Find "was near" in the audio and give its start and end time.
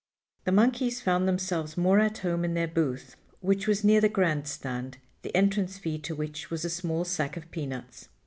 3.67-4.01